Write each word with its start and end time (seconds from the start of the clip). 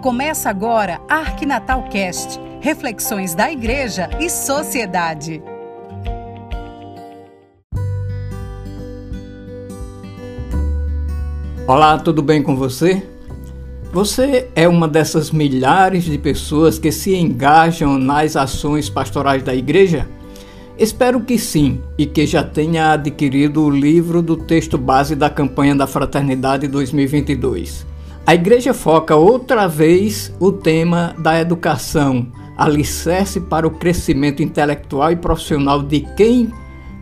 Começa 0.00 0.48
agora 0.48 0.98
Arquinatal 1.10 1.82
Cast, 1.90 2.40
reflexões 2.62 3.34
da 3.34 3.52
igreja 3.52 4.08
e 4.18 4.30
sociedade. 4.30 5.42
Olá, 11.66 11.98
tudo 11.98 12.22
bem 12.22 12.42
com 12.42 12.56
você? 12.56 13.06
Você 13.92 14.48
é 14.54 14.66
uma 14.66 14.88
dessas 14.88 15.30
milhares 15.30 16.04
de 16.04 16.16
pessoas 16.16 16.78
que 16.78 16.90
se 16.90 17.14
engajam 17.14 17.98
nas 17.98 18.36
ações 18.36 18.88
pastorais 18.88 19.42
da 19.42 19.54
igreja? 19.54 20.08
Espero 20.78 21.20
que 21.20 21.38
sim 21.38 21.78
e 21.98 22.06
que 22.06 22.24
já 22.24 22.42
tenha 22.42 22.92
adquirido 22.92 23.62
o 23.62 23.68
livro 23.68 24.22
do 24.22 24.34
texto 24.34 24.78
base 24.78 25.14
da 25.14 25.28
campanha 25.28 25.76
da 25.76 25.86
Fraternidade 25.86 26.66
2022. 26.68 27.89
A 28.30 28.34
igreja 28.36 28.72
foca 28.72 29.16
outra 29.16 29.66
vez 29.66 30.32
o 30.38 30.52
tema 30.52 31.16
da 31.18 31.40
educação, 31.40 32.28
alicerce 32.56 33.40
para 33.40 33.66
o 33.66 33.72
crescimento 33.72 34.40
intelectual 34.40 35.10
e 35.10 35.16
profissional 35.16 35.82
de 35.82 36.02
quem 36.16 36.48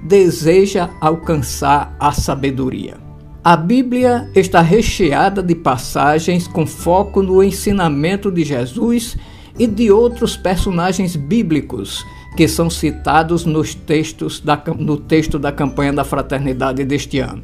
deseja 0.02 0.88
alcançar 1.02 1.94
a 2.00 2.12
sabedoria. 2.12 2.96
A 3.44 3.58
Bíblia 3.58 4.30
está 4.34 4.62
recheada 4.62 5.42
de 5.42 5.54
passagens 5.54 6.48
com 6.48 6.66
foco 6.66 7.22
no 7.22 7.42
ensinamento 7.42 8.32
de 8.32 8.42
Jesus 8.42 9.14
e 9.58 9.66
de 9.66 9.92
outros 9.92 10.34
personagens 10.34 11.14
bíblicos 11.14 12.06
que 12.38 12.48
são 12.48 12.70
citados 12.70 13.44
nos 13.44 13.74
textos 13.74 14.40
da, 14.40 14.58
no 14.78 14.96
texto 14.96 15.38
da 15.38 15.52
campanha 15.52 15.92
da 15.92 16.04
fraternidade 16.04 16.86
deste 16.86 17.18
ano. 17.18 17.42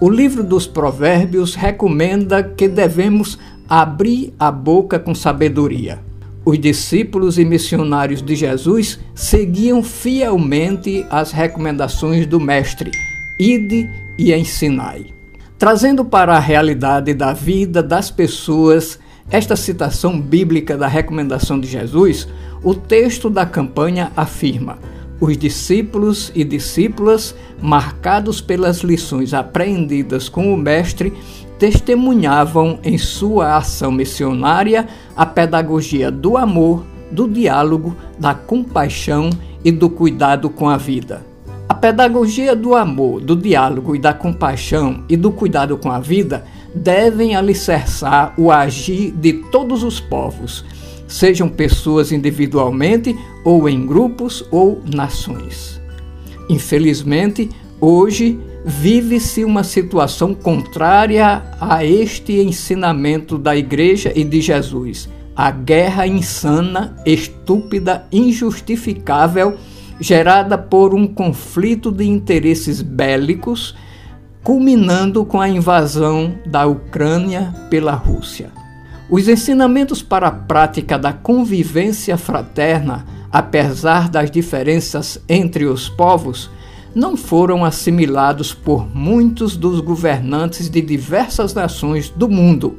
O 0.00 0.10
livro 0.10 0.42
dos 0.42 0.66
Provérbios 0.66 1.54
recomenda 1.54 2.42
que 2.42 2.66
devemos 2.66 3.38
abrir 3.68 4.34
a 4.38 4.50
boca 4.50 4.98
com 4.98 5.14
sabedoria. 5.14 6.00
Os 6.44 6.58
discípulos 6.58 7.38
e 7.38 7.44
missionários 7.44 8.20
de 8.20 8.34
Jesus 8.34 8.98
seguiam 9.14 9.82
fielmente 9.82 11.06
as 11.08 11.30
recomendações 11.30 12.26
do 12.26 12.40
Mestre: 12.40 12.90
ide 13.38 13.88
e 14.18 14.34
ensinai. 14.34 15.06
Trazendo 15.56 16.04
para 16.04 16.36
a 16.36 16.40
realidade 16.40 17.14
da 17.14 17.32
vida 17.32 17.82
das 17.82 18.10
pessoas 18.10 18.98
esta 19.30 19.56
citação 19.56 20.20
bíblica 20.20 20.76
da 20.76 20.88
recomendação 20.88 21.58
de 21.58 21.68
Jesus, 21.68 22.28
o 22.62 22.74
texto 22.74 23.30
da 23.30 23.46
campanha 23.46 24.12
afirma: 24.16 24.78
os 25.20 25.36
discípulos 25.36 26.32
e 26.34 26.44
discípulas, 26.44 27.34
marcados 27.60 28.40
pelas 28.40 28.78
lições 28.78 29.32
aprendidas 29.32 30.28
com 30.28 30.52
o 30.52 30.56
Mestre, 30.56 31.12
testemunhavam 31.58 32.78
em 32.82 32.98
sua 32.98 33.56
ação 33.56 33.92
missionária 33.92 34.88
a 35.16 35.24
pedagogia 35.24 36.10
do 36.10 36.36
amor, 36.36 36.84
do 37.10 37.28
diálogo, 37.28 37.96
da 38.18 38.34
compaixão 38.34 39.30
e 39.64 39.70
do 39.70 39.88
cuidado 39.88 40.50
com 40.50 40.68
a 40.68 40.76
vida. 40.76 41.24
A 41.68 41.74
pedagogia 41.74 42.54
do 42.54 42.74
amor, 42.74 43.20
do 43.20 43.34
diálogo 43.34 43.96
e 43.96 43.98
da 43.98 44.12
compaixão 44.12 45.04
e 45.08 45.16
do 45.16 45.32
cuidado 45.32 45.78
com 45.78 45.90
a 45.90 45.98
vida 45.98 46.44
devem 46.74 47.34
alicerçar 47.36 48.34
o 48.36 48.50
agir 48.50 49.12
de 49.12 49.32
todos 49.32 49.82
os 49.82 50.00
povos, 50.00 50.64
sejam 51.14 51.48
pessoas 51.48 52.10
individualmente 52.10 53.16
ou 53.44 53.68
em 53.68 53.86
grupos 53.86 54.44
ou 54.50 54.82
nações. 54.92 55.80
Infelizmente, 56.50 57.48
hoje 57.80 58.36
vive-se 58.64 59.44
uma 59.44 59.62
situação 59.62 60.34
contrária 60.34 61.44
a 61.60 61.84
este 61.84 62.40
ensinamento 62.40 63.38
da 63.38 63.56
Igreja 63.56 64.12
e 64.12 64.24
de 64.24 64.40
Jesus. 64.40 65.08
A 65.36 65.52
guerra 65.52 66.04
insana, 66.04 66.96
estúpida, 67.06 68.08
injustificável, 68.10 69.56
gerada 70.00 70.58
por 70.58 70.96
um 70.96 71.06
conflito 71.06 71.92
de 71.92 72.08
interesses 72.08 72.82
bélicos, 72.82 73.76
culminando 74.42 75.24
com 75.24 75.40
a 75.40 75.48
invasão 75.48 76.34
da 76.44 76.66
Ucrânia 76.66 77.54
pela 77.70 77.92
Rússia. 77.92 78.63
Os 79.08 79.28
ensinamentos 79.28 80.02
para 80.02 80.28
a 80.28 80.32
prática 80.32 80.98
da 80.98 81.12
convivência 81.12 82.16
fraterna, 82.16 83.04
apesar 83.30 84.08
das 84.08 84.30
diferenças 84.30 85.20
entre 85.28 85.66
os 85.66 85.88
povos, 85.88 86.50
não 86.94 87.16
foram 87.16 87.64
assimilados 87.64 88.54
por 88.54 88.88
muitos 88.94 89.56
dos 89.56 89.80
governantes 89.80 90.70
de 90.70 90.80
diversas 90.80 91.52
nações 91.52 92.08
do 92.08 92.28
mundo. 92.28 92.78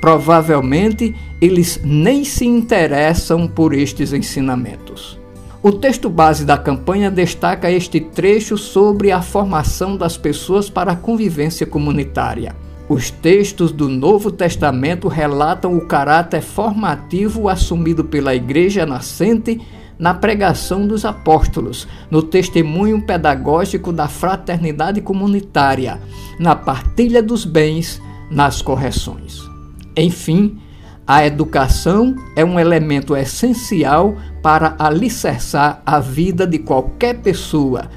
Provavelmente 0.00 1.14
eles 1.40 1.80
nem 1.82 2.24
se 2.24 2.44
interessam 2.44 3.48
por 3.48 3.72
estes 3.72 4.12
ensinamentos. 4.12 5.18
O 5.62 5.72
texto 5.72 6.10
base 6.10 6.44
da 6.44 6.58
campanha 6.58 7.10
destaca 7.10 7.70
este 7.70 8.00
trecho 8.00 8.56
sobre 8.58 9.10
a 9.10 9.22
formação 9.22 9.96
das 9.96 10.16
pessoas 10.16 10.68
para 10.68 10.92
a 10.92 10.96
convivência 10.96 11.66
comunitária. 11.66 12.54
Os 12.88 13.10
textos 13.10 13.70
do 13.70 13.86
Novo 13.86 14.30
Testamento 14.30 15.08
relatam 15.08 15.76
o 15.76 15.86
caráter 15.86 16.40
formativo 16.40 17.46
assumido 17.46 18.02
pela 18.02 18.34
Igreja 18.34 18.86
nascente 18.86 19.60
na 19.98 20.14
pregação 20.14 20.86
dos 20.86 21.04
apóstolos, 21.04 21.86
no 22.10 22.22
testemunho 22.22 23.02
pedagógico 23.02 23.92
da 23.92 24.08
fraternidade 24.08 25.02
comunitária, 25.02 26.00
na 26.38 26.56
partilha 26.56 27.22
dos 27.22 27.44
bens, 27.44 28.00
nas 28.30 28.62
correções. 28.62 29.42
Enfim, 29.94 30.58
a 31.06 31.26
educação 31.26 32.14
é 32.34 32.44
um 32.44 32.58
elemento 32.58 33.14
essencial 33.14 34.16
para 34.42 34.76
alicerçar 34.78 35.82
a 35.84 36.00
vida 36.00 36.46
de 36.46 36.58
qualquer 36.58 37.20
pessoa 37.20 37.90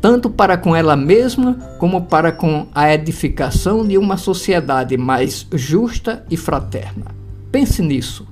tanto 0.00 0.30
para 0.30 0.56
com 0.56 0.74
ela 0.74 0.96
mesma 0.96 1.54
como 1.78 2.02
para 2.02 2.32
com 2.32 2.66
a 2.74 2.92
edificação 2.92 3.86
de 3.86 3.98
uma 3.98 4.16
sociedade 4.16 4.96
mais 4.96 5.46
justa 5.52 6.24
e 6.30 6.36
fraterna. 6.36 7.06
Pense 7.50 7.82
nisso 7.82 8.26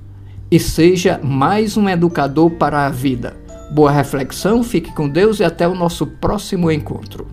e 0.49 0.59
seja 0.59 1.19
mais 1.21 1.75
um 1.75 1.89
educador 1.89 2.51
para 2.51 2.85
a 2.85 2.89
vida. 2.89 3.35
Boa 3.71 3.91
reflexão, 3.91 4.63
fique 4.63 4.93
com 4.93 5.09
Deus 5.09 5.39
e 5.39 5.43
até 5.43 5.67
o 5.67 5.75
nosso 5.75 6.07
próximo 6.07 6.71
encontro. 6.71 7.27